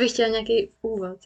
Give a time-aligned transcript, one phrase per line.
[0.00, 1.18] bych chtěla nějaký úvod.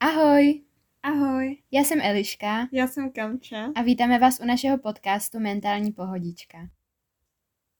[0.00, 0.62] Ahoj,
[1.02, 3.72] Ahoj, já jsem Eliška já jsem Kamča.
[3.74, 6.68] a vítáme vás u našeho podcastu Mentální pohodička.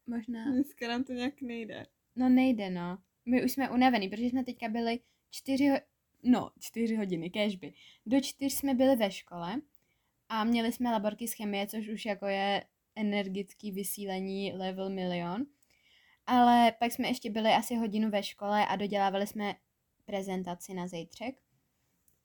[0.06, 1.86] Možná, Dneska nám to nějak nejde.
[2.16, 2.98] no nejde no.
[3.27, 5.00] My už jsme unavený, protože jsme teďka byli
[5.30, 5.80] čtyři, ho-
[6.23, 7.73] no čtyři hodiny, kežby.
[8.07, 9.61] Do čtyř jsme byli ve škole
[10.29, 12.64] a měli jsme laborky z chemie, což už jako je
[12.96, 15.46] energický vysílení level milion.
[16.27, 19.55] Ale pak jsme ještě byli asi hodinu ve škole a dodělávali jsme
[20.05, 21.34] prezentaci na zítřek.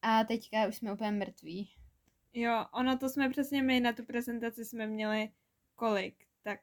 [0.02, 1.70] A teďka už jsme úplně mrtví.
[2.34, 5.30] Jo, ono to jsme přesně my, na tu prezentaci jsme měli
[5.76, 6.60] kolik, tak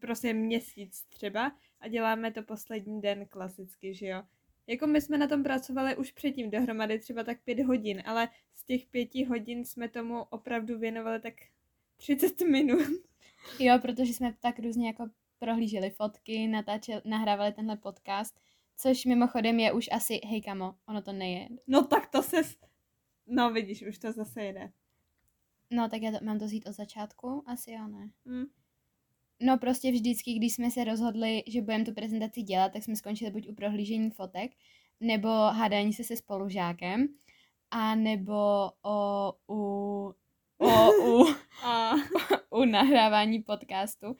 [0.00, 4.22] prostě měsíc třeba a děláme to poslední den klasicky, že jo.
[4.66, 8.64] Jako my jsme na tom pracovali už předtím dohromady třeba tak pět hodin, ale z
[8.64, 11.34] těch pěti hodin jsme tomu opravdu věnovali tak
[11.96, 12.88] 30 minut.
[13.58, 18.40] Jo, protože jsme tak různě jako prohlíželi fotky, natáčeli, nahrávali tenhle podcast,
[18.76, 21.48] což mimochodem je už asi, hej kamo, ono to neje.
[21.66, 22.36] No tak to se...
[23.26, 24.72] No vidíš, už to zase jede.
[25.70, 27.42] No tak já to, mám to vzít od začátku?
[27.46, 28.10] Asi jo, ne.
[28.28, 28.44] Hm.
[29.40, 33.30] No prostě vždycky, když jsme se rozhodli, že budeme tu prezentaci dělat, tak jsme skončili
[33.30, 34.52] buď u prohlížení fotek,
[35.00, 37.08] nebo hádání se se spolužákem,
[37.70, 40.14] a nebo o, u,
[40.58, 41.26] o, u,
[41.64, 41.92] A
[42.50, 44.16] u nahrávání podcastu.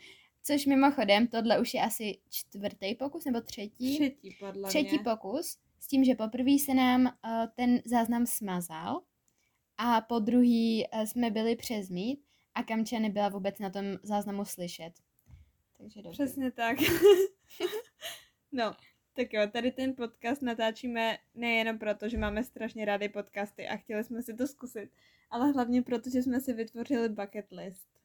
[0.46, 3.94] Což mimochodem, tohle už je asi čtvrtý pokus, nebo třetí?
[3.94, 5.04] třetí podle třetí mě.
[5.04, 7.10] pokus, s tím, že poprvé se nám uh,
[7.54, 9.02] ten záznam smazal
[9.78, 14.44] a po druhý uh, jsme byli přes mít a Kamča nebyla vůbec na tom záznamu
[14.44, 14.92] slyšet.
[15.78, 16.24] Takže dobře.
[16.24, 16.76] Přesně tak.
[18.52, 18.72] no,
[19.12, 24.04] tak jo, tady ten podcast natáčíme nejenom proto, že máme strašně rády podcasty a chtěli
[24.04, 24.90] jsme si to zkusit,
[25.30, 27.95] ale hlavně proto, že jsme si vytvořili bucket list.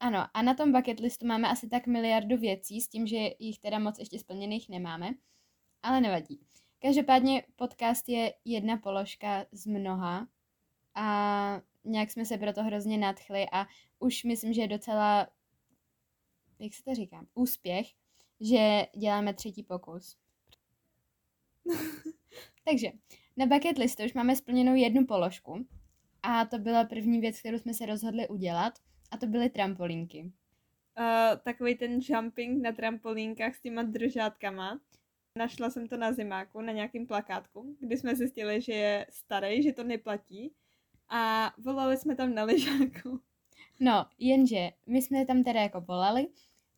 [0.00, 3.58] Ano, a na tom bucket listu máme asi tak miliardu věcí, s tím, že jich
[3.58, 5.10] teda moc ještě splněných nemáme,
[5.82, 6.40] ale nevadí.
[6.82, 10.28] Každopádně podcast je jedna položka z mnoha
[10.94, 13.66] a nějak jsme se proto hrozně nadchli a
[13.98, 15.28] už myslím, že je docela,
[16.58, 17.86] jak se to říká, úspěch,
[18.40, 20.16] že děláme třetí pokus.
[22.64, 22.88] Takže
[23.36, 25.66] na bucket listu už máme splněnou jednu položku
[26.22, 28.78] a to byla první věc, kterou jsme se rozhodli udělat
[29.10, 30.32] a to byly trampolínky.
[30.98, 34.80] Uh, takový ten jumping na trampolínkách s těma držátkama.
[35.38, 39.72] Našla jsem to na zimáku, na nějakém plakátku, kdy jsme zjistili, že je starý, že
[39.72, 40.52] to neplatí.
[41.08, 43.20] A volali jsme tam na lyžáku.
[43.80, 46.28] No, jenže my jsme tam teda jako volali,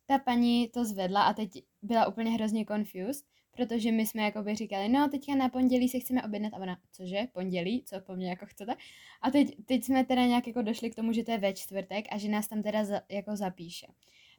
[0.05, 4.55] ta paní to zvedla a teď byla úplně hrozně confused, protože my jsme jako by
[4.55, 8.29] říkali, no teďka na pondělí se chceme objednat a ona, cože, pondělí, co po mně
[8.29, 8.75] jako chcete?
[9.21, 12.05] A teď, teď jsme teda nějak jako došli k tomu, že to je ve čtvrtek
[12.11, 13.87] a že nás tam teda za, jako zapíše.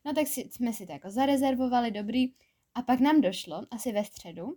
[0.04, 2.32] No tak si, jsme si to jako zarezervovali, dobrý,
[2.74, 4.56] a pak nám došlo, asi ve středu,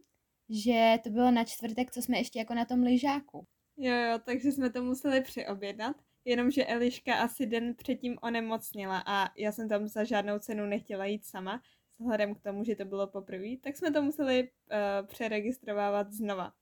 [0.49, 3.47] že to bylo na čtvrtek, co jsme ještě jako na tom lyžáku.
[3.77, 5.95] Jo, jo, takže jsme to museli přiobjednat,
[6.25, 11.25] jenomže Eliška asi den předtím onemocnila a já jsem tam za žádnou cenu nechtěla jít
[11.25, 11.61] sama,
[11.99, 16.53] vzhledem k tomu, že to bylo poprvé, tak jsme to museli uh, přeregistrovávat znova.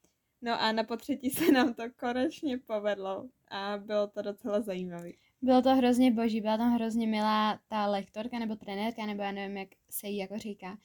[0.42, 5.10] No a na potřetí se nám to konečně povedlo a bylo to docela zajímavé.
[5.42, 9.58] Bylo to hrozně boží, byla tam hrozně milá ta lektorka nebo trenérka, nebo já nevím,
[9.58, 10.78] jak se jí jako říká.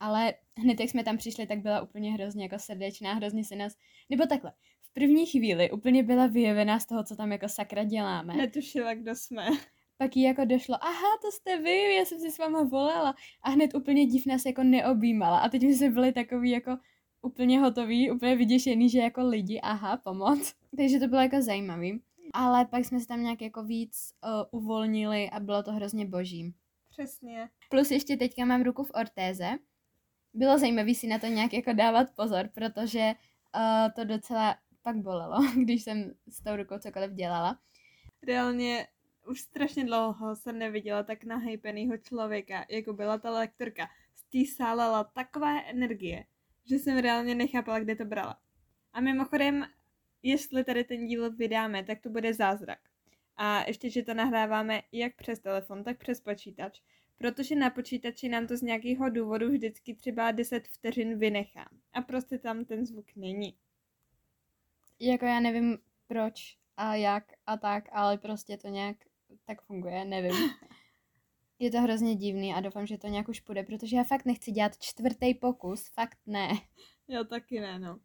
[0.00, 3.76] Ale hned, jak jsme tam přišli, tak byla úplně hrozně jako srdečná, hrozně se nás...
[4.10, 8.34] Nebo takhle, v první chvíli úplně byla vyjevená z toho, co tam jako sakra děláme.
[8.34, 9.48] Netušila, kdo jsme.
[9.98, 13.14] Pak jí jako došlo, aha, to jste vy, já jsem si s váma volala.
[13.42, 15.38] A hned úplně div nás jako neobjímala.
[15.38, 16.78] A teď my jsme byli takový jako
[17.22, 20.54] úplně hotový, úplně vyděšený, že jako lidi, aha, pomoc.
[20.76, 22.00] Takže to bylo jako zajímavý.
[22.32, 26.54] Ale pak jsme se tam nějak jako víc uh, uvolnili a bylo to hrozně boží.
[26.90, 27.48] Přesně.
[27.70, 29.58] Plus ještě teďka mám ruku v ortéze.
[30.34, 33.12] Bylo zajímavé si na to nějak jako dávat pozor, protože
[33.56, 37.58] uh, to docela pak bolelo, když jsem s tou rukou cokoliv dělala.
[38.26, 38.86] Reálně
[39.28, 43.88] už strašně dlouho jsem neviděla tak nahypenýho člověka, jako byla ta lektorka.
[44.14, 46.24] Z té sálala taková energie,
[46.64, 48.40] že jsem reálně nechápala, kde to brala.
[48.92, 49.66] A mimochodem,
[50.22, 52.78] jestli tady ten díl vydáme, tak to bude zázrak.
[53.36, 56.80] A ještě, že to nahráváme jak přes telefon, tak přes počítač,
[57.18, 61.68] protože na počítači nám to z nějakého důvodu vždycky třeba 10 vteřin vynechá.
[61.92, 63.56] A prostě tam ten zvuk není.
[65.00, 68.96] Jako já nevím proč a jak a tak, ale prostě to nějak
[69.46, 70.34] tak funguje, nevím.
[71.58, 74.50] Je to hrozně divný a doufám, že to nějak už půjde, protože já fakt nechci
[74.50, 76.48] dělat čtvrtý pokus, fakt ne.
[77.10, 78.00] Jo, taky ne, no.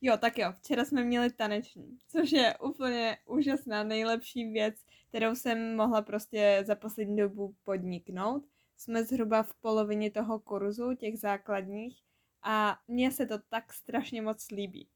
[0.00, 4.74] Jo, tak jo, včera jsme měli taneční, což je úplně úžasná, nejlepší věc,
[5.08, 8.44] kterou jsem mohla prostě za poslední dobu podniknout.
[8.76, 12.02] jsme zhruba v polovině toho kurzu, těch základních,
[12.42, 14.88] a mně se to tak strašně moc líbí.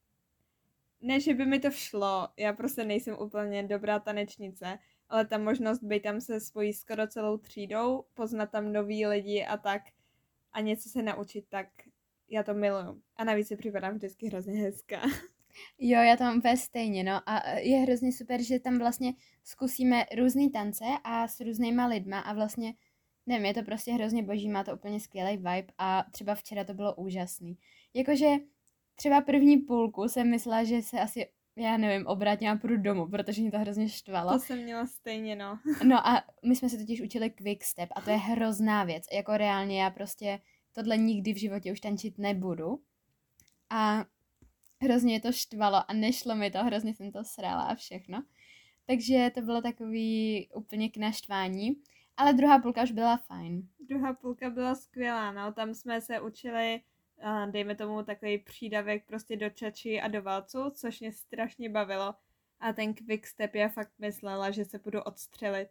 [1.00, 4.78] Ne, že by mi to všlo, já prostě nejsem úplně dobrá tanečnice,
[5.08, 9.56] ale ta možnost být tam se svojí skoro celou třídou, poznat tam nový lidi a
[9.56, 9.82] tak
[10.52, 11.66] a něco se naučit, tak
[12.28, 13.02] já to miluju.
[13.16, 15.00] A navíc si připadám vždycky hrozně hezká.
[15.78, 17.20] Jo, já to mám úplně stejně, no.
[17.26, 19.12] A je hrozně super, že tam vlastně
[19.44, 22.74] zkusíme různé tance a s různýma lidma a vlastně,
[23.26, 26.74] nevím, je to prostě hrozně boží, má to úplně skvělý vibe a třeba včera to
[26.74, 27.58] bylo úžasný.
[27.94, 28.26] Jakože
[28.94, 31.26] třeba první půlku jsem myslela, že se asi
[31.56, 34.32] já nevím, obrátím a půjdu domů, protože mě to hrozně štvalo.
[34.32, 35.58] To jsem měla stejně, no.
[35.84, 39.04] no a my jsme se totiž učili quick step a to je hrozná věc.
[39.12, 40.40] Jako reálně já prostě
[40.72, 42.82] tohle nikdy v životě už tančit nebudu.
[43.70, 44.04] A
[44.82, 48.22] hrozně to štvalo a nešlo mi to, hrozně jsem to srala a všechno.
[48.86, 51.76] Takže to bylo takový úplně k naštvání.
[52.16, 53.68] Ale druhá půlka už byla fajn.
[53.88, 55.52] Druhá půlka byla skvělá, no.
[55.52, 56.80] Tam jsme se učili
[57.50, 62.14] dejme tomu takový přídavek prostě do čači a do válcu, což mě strašně bavilo.
[62.60, 65.68] A ten quick step já fakt myslela, že se budu odstřelit.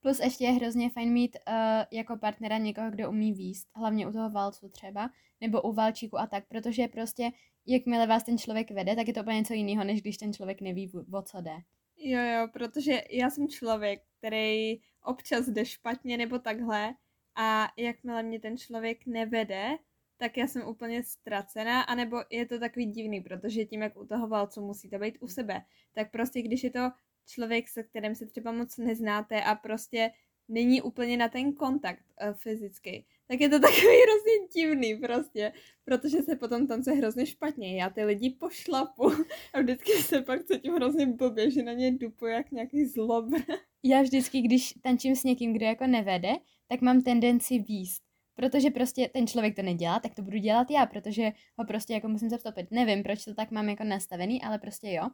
[0.00, 1.54] Plus ještě je hrozně fajn mít uh,
[1.90, 5.10] jako partnera někoho, kdo umí výst, hlavně u toho válcu třeba,
[5.40, 7.30] nebo u válčíku a tak, protože prostě
[7.66, 10.60] jakmile vás ten člověk vede, tak je to úplně něco jiného, než když ten člověk
[10.60, 11.56] neví, o co jde.
[11.96, 16.94] Jo, jo, protože já jsem člověk, který občas jde špatně nebo takhle
[17.34, 19.78] a jakmile mě ten člověk nevede,
[20.18, 24.28] tak já jsem úplně ztracená, anebo je to takový divný, protože tím, jak u toho
[24.28, 25.62] válcu musíte být u sebe,
[25.92, 26.90] tak prostě když je to
[27.26, 30.10] člověk, se kterým se třeba moc neznáte a prostě
[30.48, 35.52] není úplně na ten kontakt uh, fyzický, tak je to takový hrozně divný prostě,
[35.84, 37.80] protože se potom tam se hrozně špatně.
[37.80, 39.10] Já ty lidi pošlapu
[39.54, 43.36] a vždycky se pak cítím hrozně blbě, že na ně dupu jak nějaký zlobr.
[43.82, 46.32] Já vždycky, když tančím s někým, kdo jako nevede,
[46.68, 48.07] tak mám tendenci výst
[48.38, 52.08] protože prostě ten člověk to nedělá, tak to budu dělat já, protože ho prostě jako
[52.08, 52.70] musím zavstoupit.
[52.70, 55.08] Nevím, proč to tak mám jako nastavený, ale prostě jo.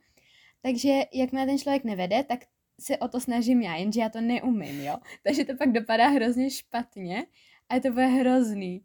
[0.62, 2.40] Takže jakmile ten člověk nevede, tak
[2.80, 4.96] se o to snažím já, jenže já to neumím, jo.
[5.22, 7.26] Takže to pak dopadá hrozně špatně
[7.68, 8.82] a je to bude hrozný.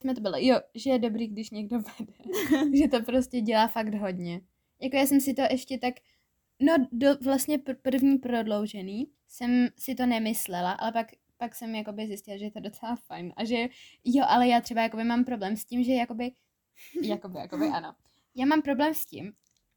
[0.00, 2.12] Jsme to bylo, jo, že je dobrý, když někdo vede.
[2.78, 4.40] že to prostě dělá fakt hodně.
[4.80, 5.94] Jako já jsem si to ještě tak,
[6.60, 11.06] no do vlastně pr- první prodloužený jsem si to nemyslela, ale pak
[11.38, 13.68] pak jsem jakoby zjistila, že je to docela fajn a že
[14.04, 16.32] jo, ale já třeba jakoby mám problém s tím, že jakoby,
[17.02, 17.94] jakoby, jakoby ano.
[18.34, 19.32] Já mám problém s tím,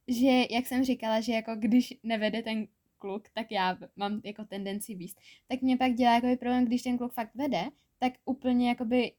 [0.07, 2.67] že jak jsem říkala, že jako když nevede ten
[2.97, 5.21] kluk, tak já mám jako tendenci výst.
[5.47, 7.69] Tak mě pak dělá jakoby problém, když ten kluk fakt vede,
[7.99, 9.11] tak úplně jakoby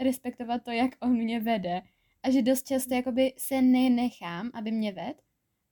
[0.00, 1.82] respektovat to, jak on mě vede.
[2.22, 5.22] A že dost často jakoby se nenechám, aby mě ved,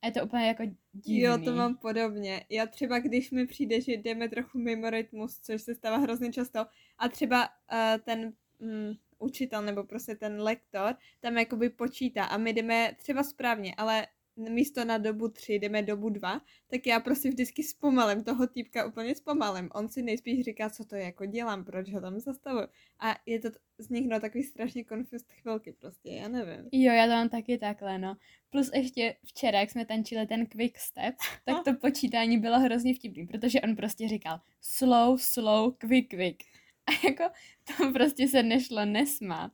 [0.03, 0.63] a je to úplně jako
[0.93, 1.21] divný.
[1.21, 2.47] Jo, to mám podobně.
[2.51, 6.67] Já třeba, když mi přijde, že jdeme trochu mimo rytmus, což se stává hrozně často,
[6.99, 12.53] a třeba uh, ten um, učitel nebo prostě ten lektor tam jakoby počítá a my
[12.53, 14.07] jdeme třeba správně, ale
[14.37, 19.15] místo na dobu tři jdeme dobu dva, tak já prostě vždycky zpomalem toho týpka úplně
[19.15, 19.69] zpomalem.
[19.75, 22.67] On si nejspíš říká, co to jako dělám, proč ho tam zastavuju.
[22.99, 23.49] A je to
[23.79, 26.69] z nich no takový strašně confused chvilky prostě, já nevím.
[26.73, 28.17] Jo, já to mám taky takhle, no.
[28.51, 31.15] Plus ještě včera, jak jsme tančili ten quick step,
[31.45, 36.43] tak to počítání bylo hrozně vtipný, protože on prostě říkal slow, slow, quick, quick.
[36.87, 37.25] A jako
[37.67, 39.53] to prostě se nešlo nesmát.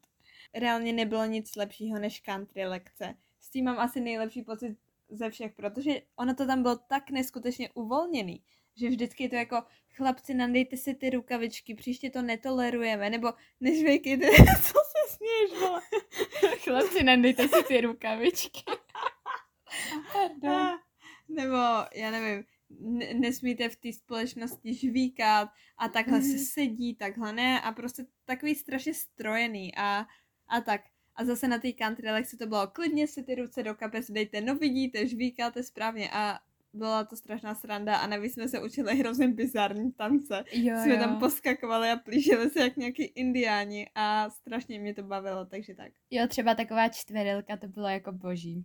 [0.55, 3.15] Reálně nebylo nic lepšího než country lekce
[3.49, 4.77] s tím mám asi nejlepší pocit
[5.09, 8.43] ze všech, protože ono to tam bylo tak neskutečně uvolněný,
[8.77, 13.83] že vždycky je to jako chlapci, nadejte si ty rukavičky, příště to netolerujeme, nebo než
[13.83, 14.27] vejkejte,
[14.63, 15.81] co se směješ, vole?
[16.65, 18.63] chlapci, nadejte si ty rukavičky.
[20.13, 20.79] Pardon.
[21.29, 21.57] Nebo,
[21.95, 22.45] já nevím,
[23.15, 26.39] nesmíte v té společnosti žvíkat a takhle se mhm.
[26.39, 30.07] sedí, takhle ne a prostě takový strašně strojený a,
[30.49, 30.81] a tak.
[31.19, 34.41] A zase na té country lekci to bylo klidně si ty ruce do kapes dejte,
[34.41, 36.39] no vidíte, žvíkáte správně a
[36.73, 40.45] byla to strašná sranda a navíc jsme se učili hrozně bizarní tance.
[40.53, 41.01] Jo, jsme jo.
[41.01, 45.93] tam poskakovali a plížili se jak nějaký indiáni a strašně mě to bavilo, takže tak.
[46.11, 48.65] Jo, třeba taková čtverilka, to bylo jako boží.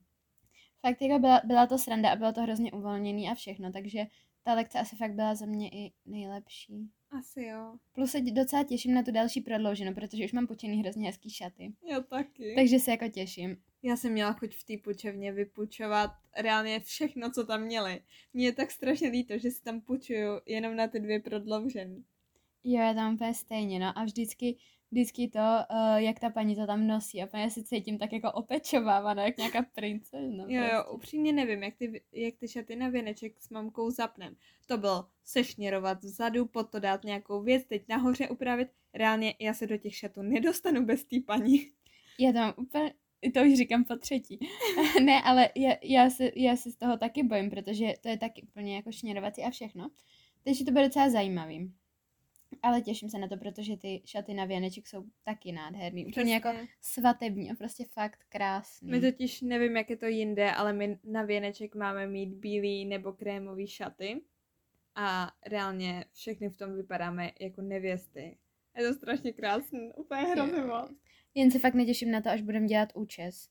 [0.82, 4.06] Fakt jako byla, byla to sranda a bylo to hrozně uvolněný a všechno, takže
[4.44, 6.90] ta lekce asi fakt byla za mě i nejlepší.
[7.20, 7.78] Asi jo.
[7.94, 11.74] Plus se docela těším na tu další prodlouženou, protože už mám počený hrozně hezký šaty.
[11.84, 12.54] Jo, taky.
[12.56, 13.58] Takže se jako těším.
[13.84, 18.02] Já jsem měla chuť v té půjčovně vypůjčovat reálně všechno, co tam měli.
[18.34, 21.96] Mně je tak strašně líto, že si tam půjčuju jenom na ty dvě prodloužené.
[22.64, 23.98] Jo, já tam úplně stejně, no.
[23.98, 24.58] A vždycky
[24.94, 28.32] vždycky to, uh, jak ta paní to tam nosí a já si cítím tak jako
[28.32, 30.46] opečovávaná, jak nějaká princezna.
[30.48, 30.92] Jo, jo, prostě.
[30.96, 34.36] upřímně nevím, jak ty, jak ty šaty na věneček s mamkou zapnem.
[34.66, 38.68] To bylo sešněrovat vzadu, pod to dát nějakou věc, teď nahoře upravit.
[38.94, 41.72] Reálně já se do těch šatů nedostanu bez té paní.
[42.20, 42.94] Já to mám úplně,
[43.34, 44.40] to už říkám po třetí.
[45.04, 48.42] ne, ale já, já, se, já se z toho taky bojím, protože to je taky
[48.42, 49.90] úplně jako šněrovací a všechno.
[50.44, 51.72] Takže to bude docela zajímavý.
[52.64, 56.06] Ale těším se na to, protože ty šaty na věneček jsou taky nádherný.
[56.06, 56.68] Úplně jako Přesně.
[56.82, 58.92] svatební a prostě fakt krásný.
[58.92, 63.14] My totiž nevím, jak je to jinde, ale my na věneček máme mít bílý nebo
[63.14, 64.22] krémový šaty.
[64.96, 68.38] A reálně všechny v tom vypadáme jako nevěsty.
[68.78, 70.92] Je to strašně krásný, úplně hrozně moc.
[71.36, 73.50] Jen se fakt netěším na to, až budeme dělat účes.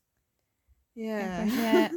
[0.95, 1.39] Yeah.
[1.39, 1.89] Jakože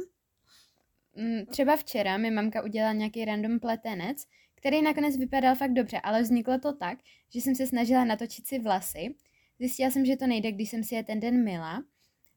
[1.15, 6.21] mm, třeba včera mi mamka udělala nějaký random pletenec, který nakonec vypadal fakt dobře, ale
[6.21, 6.99] vzniklo to tak,
[7.29, 9.15] že jsem se snažila natočit si vlasy.
[9.59, 11.83] Zjistila jsem, že to nejde, když jsem si je ten den myla.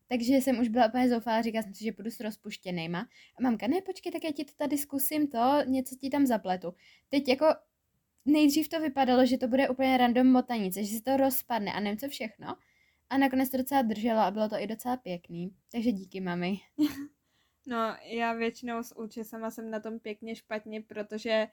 [0.09, 3.09] Takže jsem už byla úplně zoufalá, říkala jsem si, že půjdu s rozpuštěnejma.
[3.39, 6.75] A mamka, ne, počkej, tak já ti to tady zkusím to, něco ti tam zapletu.
[7.09, 7.47] Teď jako
[8.25, 11.99] nejdřív to vypadalo, že to bude úplně random motanice, že se to rozpadne a nevím
[11.99, 12.57] co všechno.
[13.11, 15.55] A nakonec to docela drželo a bylo to i docela pěkný.
[15.73, 16.61] Takže díky, mami.
[17.67, 21.49] No, já většinou s účesama jsem na tom pěkně špatně, protože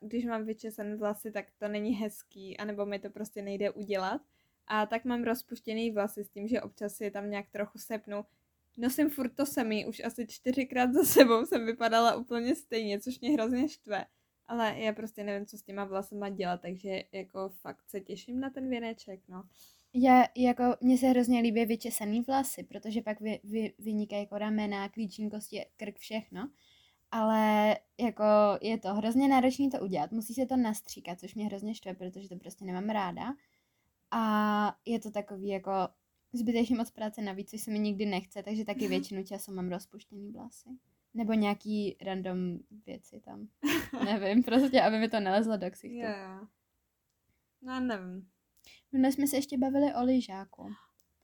[0.00, 4.22] když mám vyčesané vlasy, tak to není hezký, anebo mi to prostě nejde udělat.
[4.66, 8.24] A tak mám rozpuštěný vlasy s tím, že občas je tam nějak trochu sepnu.
[8.78, 13.30] Nosím furt to samý, už asi čtyřikrát za sebou jsem vypadala úplně stejně, což mě
[13.30, 14.04] hrozně štve.
[14.46, 18.50] Ale já prostě nevím, co s těma vlasama dělat, takže jako fakt se těším na
[18.50, 19.42] ten věneček, no.
[19.94, 24.88] Já, jako, mně se hrozně líbí vyčesaný vlasy, protože pak vy, vy, vynikají jako ramena,
[24.88, 26.50] klíční kosti, krk, všechno.
[27.10, 28.24] Ale jako
[28.62, 30.12] je to hrozně náročné to udělat.
[30.12, 33.34] Musí se to nastříkat, což mě hrozně štve, protože to prostě nemám ráda.
[34.10, 35.70] A je to takový jako
[36.32, 40.32] zbytečně moc práce navíc, což se mi nikdy nechce, takže taky většinu času mám rozpuštěný
[40.32, 40.68] vlasy.
[41.14, 43.48] Nebo nějaký random věci tam.
[44.04, 45.96] Nevím, prostě, aby mi to nelezlo do ksichtu.
[45.96, 46.46] Jo, jo.
[47.62, 48.30] No, nevím.
[48.92, 50.70] Minule jsme se ještě bavili o lyžáku.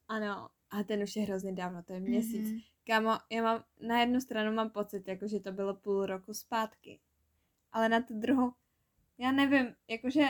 [0.09, 2.50] Ano, a ten už je hrozně dávno, to je měsíc.
[2.50, 2.61] Mhm.
[2.87, 7.00] Kámo, já mám, na jednu stranu mám pocit, jako že to bylo půl roku zpátky.
[7.73, 8.52] Ale na tu druhou,
[9.19, 10.26] já nevím, jakože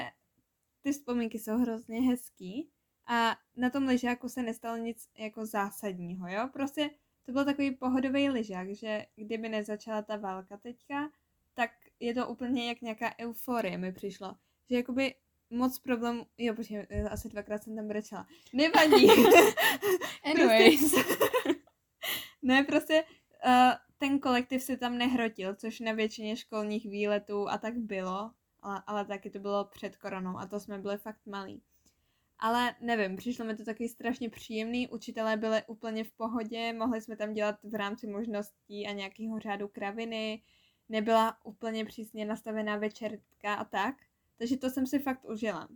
[0.83, 2.71] ty vzpomínky jsou hrozně hezký
[3.07, 6.49] a na tom lyžáku se nestalo nic jako zásadního, jo?
[6.53, 6.91] Prostě
[7.27, 11.11] to byl takový pohodový lyžák, že kdyby nezačala ta válka teďka,
[11.55, 11.71] tak
[12.01, 14.35] je to úplně jak nějaká euforie mi přišlo.
[14.71, 15.15] Že jakoby
[15.51, 18.27] moc problémů, jo, počkej, asi dvakrát jsem tam brečela.
[18.53, 19.09] Nevadí.
[20.25, 20.95] Anyways.
[22.47, 23.05] Ne, prostě
[23.47, 28.31] uh, ten kolektiv se tam nehrotil, což na většině školních výletů a tak bylo,
[28.63, 31.63] ale, ale taky to bylo před koronou a to jsme byli fakt malí.
[32.39, 37.17] Ale nevím, přišlo mi to takový strašně příjemný, učitelé byli úplně v pohodě, mohli jsme
[37.17, 40.43] tam dělat v rámci možností a nějakého řádu kraviny,
[40.89, 43.95] nebyla úplně přísně nastavená večerka a tak,
[44.39, 45.69] takže to jsem si fakt užila.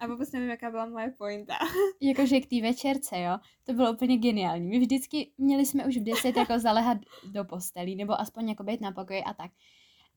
[0.00, 1.54] A vůbec nevím, jaká byla moje pointa.
[2.00, 4.68] Jakože k té večerce, jo, to bylo úplně geniální.
[4.68, 8.80] My vždycky měli jsme už v 10 jako zalehat do postelí, nebo aspoň jako být
[8.80, 9.50] na pokoji a tak.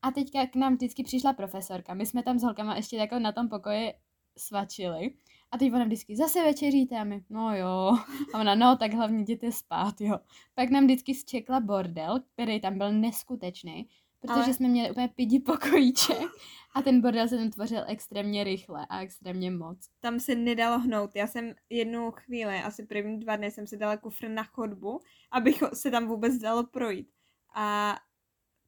[0.02, 1.94] A teďka k nám vždycky přišla profesorka.
[1.94, 3.92] My jsme tam s holkama ještě jako na tom pokoji
[4.36, 5.14] svačili.
[5.50, 7.98] A teď ona vždycky, zase večeříte a my, no jo.
[8.34, 10.18] A ona, no tak hlavně jděte spát, jo.
[10.54, 13.88] Pak nám vždycky zčekla bordel, který tam byl neskutečný,
[14.26, 16.28] protože Ale- jsme měli úplně pidi pokojíček.
[16.74, 19.88] A ten bordel se tam tvořil extrémně rychle a extrémně moc.
[20.00, 21.10] tam se nedalo hnout.
[21.16, 25.00] Já jsem jednu chvíli, asi první dva dny, jsem si dala kufr na chodbu,
[25.30, 27.08] abych se tam vůbec dalo projít.
[27.54, 27.96] A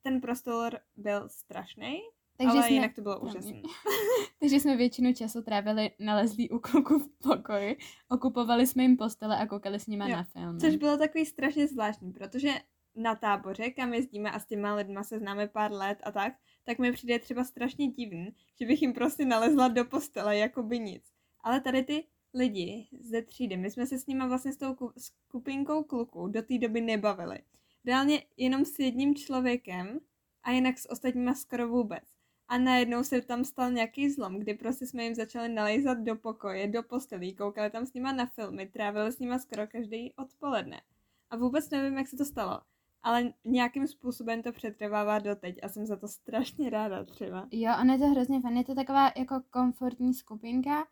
[0.02, 1.98] ten prostor byl strašný,
[2.36, 3.62] Takže ale jsme, jinak to bylo úžasné.
[4.40, 7.76] Takže jsme většinu času trávili nalezlí u kluků v pokoji,
[8.10, 10.60] okupovali jsme jim postele a koukali s nima Jo, na filmy.
[10.60, 12.50] Což bylo takový strašně zvláštní, protože
[12.96, 16.34] na táboře, kam jezdíme a s těma lidma se známe pár let a tak,
[16.64, 20.78] tak mi přijde třeba strašně divný, že bych jim prostě nalezla do postele, jako by
[20.78, 21.12] nic.
[21.40, 24.92] Ale tady ty lidi ze třídy, my jsme se s nimi vlastně s tou ku-
[24.98, 27.38] skupinkou kluků do té doby nebavili.
[27.84, 30.00] Reálně jenom s jedním člověkem
[30.42, 32.04] a jinak s ostatníma skoro vůbec.
[32.48, 36.68] A najednou se tam stal nějaký zlom, kdy prostě jsme jim začali nalejzat do pokoje,
[36.68, 40.82] do postelí, koukali tam s nima na filmy, trávili s nima skoro každý odpoledne.
[41.30, 42.60] A vůbec nevím, jak se to stalo.
[43.02, 47.48] Ale nějakým způsobem to přetrvává doteď a jsem za to strašně ráda třeba.
[47.52, 50.86] Jo, a je to hrozně fajn, je to taková jako komfortní skupinka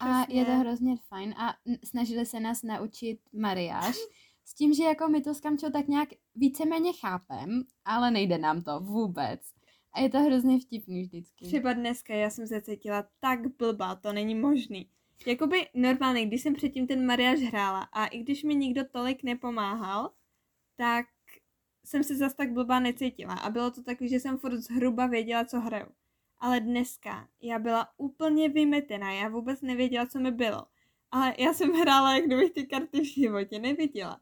[0.00, 0.40] a Přesně.
[0.40, 3.96] je to hrozně fajn a snažili se nás naučit mariáž,
[4.44, 8.62] s tím, že jako my to s Kamčou tak nějak víceméně chápem, ale nejde nám
[8.62, 9.40] to vůbec.
[9.92, 11.44] A je to hrozně vtipný vždycky.
[11.44, 14.90] Třeba dneska já jsem se cítila tak blbá, to není možný.
[15.26, 20.10] Jakoby normálně, když jsem předtím ten mariáž hrála a i když mi nikdo tolik nepomáhal,
[20.76, 21.06] tak
[21.84, 25.44] jsem se zas tak blbá necítila a bylo to takový, že jsem furt zhruba věděla,
[25.44, 25.86] co hraju.
[26.38, 30.66] Ale dneska já byla úplně vymetená, já vůbec nevěděla, co mi bylo.
[31.10, 34.20] Ale já jsem hrála, jak kdybych ty karty v životě neviděla.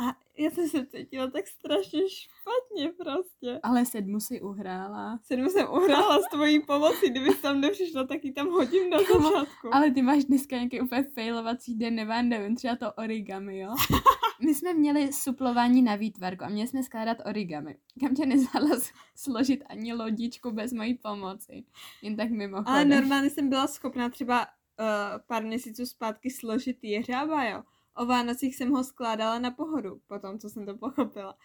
[0.00, 3.60] A já jsem se cítila tak strašně špatně prostě.
[3.62, 5.18] Ale sedmu si uhrála.
[5.22, 9.74] Sedmu jsem uhrála s tvojí pomocí, kdyby tam nepřišla, tak ji tam hodím na začátku.
[9.74, 13.74] Ale ty máš dneska nějaký úplně failovací den, nevím, nevím, třeba to origami, jo?
[14.44, 17.76] My jsme měli suplování na výtvarku a měli jsme skládat origami.
[18.00, 18.76] Kam tě nezvládla
[19.14, 21.64] složit ani lodičku bez mojí pomoci.
[22.02, 22.74] Jen tak mimochodem.
[22.74, 24.86] Ale normálně jsem byla schopná třeba uh,
[25.26, 27.62] pár měsíců zpátky složit jeřába, jo.
[27.94, 31.36] O Vánocích jsem ho skládala na pohodu, potom co jsem to pochopila.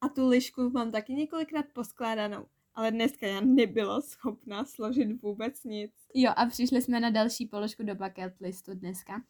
[0.00, 2.46] A tu lišku mám taky několikrát poskládanou.
[2.74, 5.92] Ale dneska já nebyla schopná složit vůbec nic.
[6.14, 9.22] Jo a přišli jsme na další položku do bucket listu dneska.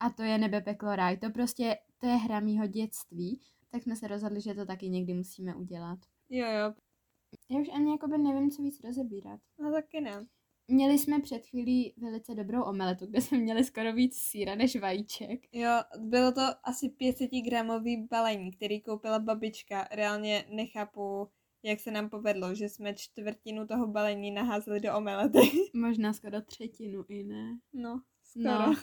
[0.00, 1.16] A to je Nebe, peklo, ráj.
[1.16, 3.40] To prostě, to je hra mýho dětství.
[3.70, 5.98] Tak jsme se rozhodli, že to taky někdy musíme udělat.
[6.30, 6.74] Jo, jo.
[7.50, 9.40] Já už ani jakoby nevím, co víc rozebírat.
[9.58, 10.26] No taky ne.
[10.72, 15.40] Měli jsme před chvílí velice dobrou omeletu, kde jsme měli skoro víc síra než vajíček.
[15.52, 19.88] Jo, bylo to asi 500 gramový balení, který koupila babička.
[19.90, 21.28] Reálně nechápu,
[21.62, 25.38] jak se nám povedlo, že jsme čtvrtinu toho balení naházeli do omelety.
[25.74, 27.58] Možná skoro třetinu i ne.
[27.72, 28.66] No, skoro.
[28.66, 28.74] No,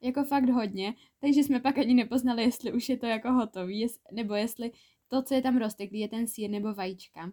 [0.00, 0.94] jako fakt hodně.
[1.20, 4.70] Takže jsme pak ani nepoznali, jestli už je to jako hotový, jest, nebo jestli
[5.08, 7.32] to, co je tam rozteklý, je ten sír nebo vajíčka.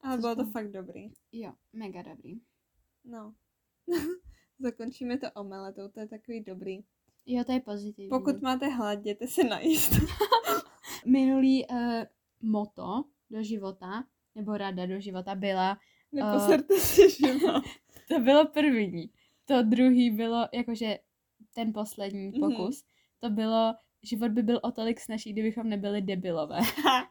[0.00, 1.10] Ale bylo to fakt dobrý.
[1.32, 2.40] Jo, mega dobrý.
[3.04, 3.34] No.
[4.58, 6.78] Zakončíme to omeletou, to je takový dobrý.
[7.26, 8.08] Jo, to je pozitivní.
[8.08, 9.92] Pokud máte hlad, jděte se najíst.
[11.06, 11.76] Minulý uh,
[12.42, 15.78] moto do života, nebo rada do života byla,
[16.12, 17.64] Neposerte si život.
[18.08, 19.10] to bylo první.
[19.44, 20.98] To druhý bylo, jakože
[21.54, 22.40] ten poslední Mhm.
[22.40, 22.84] pokus,
[23.20, 26.60] to bylo, život by byl o tolik snažší, kdybychom nebyli debilové.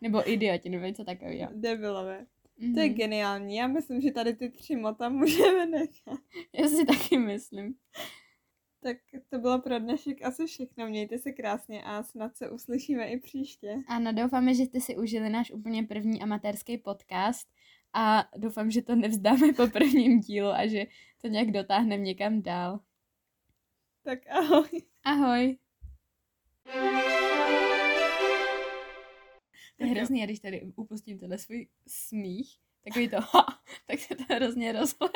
[0.02, 1.50] Nebo idioti, nebo něco takového.
[1.54, 2.26] Debilové.
[2.74, 2.93] To je Mhm.
[2.96, 3.55] geniální.
[3.55, 6.20] Já myslím, že tady ty tři mota můžeme nechat.
[6.53, 7.75] Já si taky myslím.
[8.84, 8.98] Tak
[9.29, 10.88] to bylo pro dnešek asi všechno.
[10.89, 13.75] Mějte se krásně a snad se uslyšíme i příště.
[13.88, 17.48] Ano, doufáme, že jste si užili náš úplně první amatérský podcast
[17.94, 20.85] a doufám, že to nevzdáme po prvním dílu a že
[21.22, 22.79] to nějak dotáhneme někam dál.
[24.03, 24.68] Tak ahoj.
[25.03, 25.57] Ahoj!
[29.77, 33.46] To je hrozný, a když tady upustím tenhle svůj smích, takový to ha,
[33.88, 35.07] tak se to hrozně tu.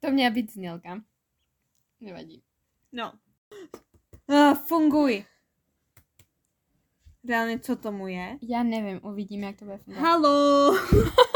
[0.00, 1.02] To měla být znělka.
[2.00, 2.42] Nevadí.
[2.92, 3.12] No.
[4.28, 5.24] Ah, funguj.
[7.28, 8.38] Reálně, co tomu je?
[8.42, 10.02] Já nevím, uvidíme, jak to bude fungovat.
[10.02, 10.72] Halo!